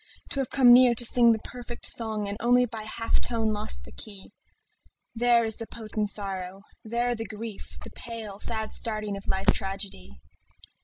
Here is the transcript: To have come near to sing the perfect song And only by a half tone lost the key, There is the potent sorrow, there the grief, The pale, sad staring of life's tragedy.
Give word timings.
To 0.31 0.39
have 0.39 0.49
come 0.49 0.73
near 0.73 0.95
to 0.95 1.05
sing 1.05 1.31
the 1.31 1.37
perfect 1.37 1.85
song 1.85 2.27
And 2.27 2.35
only 2.39 2.65
by 2.65 2.81
a 2.81 2.85
half 2.87 3.21
tone 3.21 3.53
lost 3.53 3.83
the 3.83 3.91
key, 3.91 4.31
There 5.13 5.45
is 5.45 5.57
the 5.57 5.67
potent 5.67 6.09
sorrow, 6.09 6.63
there 6.83 7.13
the 7.13 7.25
grief, 7.27 7.77
The 7.83 7.91
pale, 7.91 8.39
sad 8.39 8.73
staring 8.73 9.15
of 9.15 9.27
life's 9.27 9.53
tragedy. 9.53 10.09